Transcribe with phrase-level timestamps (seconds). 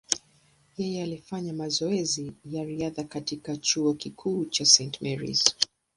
[0.77, 5.01] Yeye alifanya mazoezi ya riadha katika chuo kikuu cha St.
[5.01, 5.43] Mary’s.